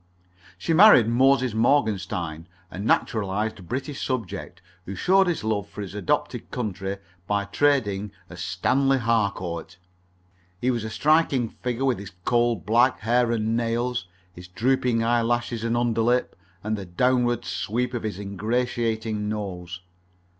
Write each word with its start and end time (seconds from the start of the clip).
She 0.57 0.73
married 0.73 1.07
Moses 1.07 1.53
Morgenstein, 1.53 2.47
a 2.71 2.79
naturalized 2.79 3.67
British 3.69 4.03
subject, 4.03 4.59
who 4.87 4.95
showed 4.95 5.27
his 5.27 5.43
love 5.43 5.69
for 5.69 5.81
his 5.83 5.93
adopted 5.93 6.49
country 6.49 6.97
by 7.27 7.45
trading 7.45 8.11
as 8.27 8.39
Stanley 8.43 8.97
Harcourt. 8.97 9.77
He 10.59 10.71
was 10.71 10.83
a 10.83 10.89
striking 10.89 11.49
figure 11.49 11.85
with 11.85 11.99
his 11.99 12.13
coal 12.25 12.55
black 12.55 13.01
hair 13.01 13.31
and 13.31 13.55
nails, 13.55 14.07
his 14.33 14.47
drooping 14.47 15.03
eye 15.03 15.21
lashes 15.21 15.63
and 15.63 15.77
under 15.77 16.01
lip, 16.01 16.35
and 16.63 16.75
the 16.75 16.85
downward 16.87 17.45
sweep 17.45 17.93
of 17.93 18.01
his 18.01 18.17
ingratiating 18.17 19.29
nose. 19.29 19.81